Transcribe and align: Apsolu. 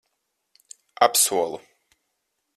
Apsolu. 1.05 1.61